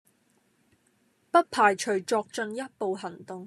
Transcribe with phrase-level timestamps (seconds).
[1.29, 3.39] 不排除作進一步行動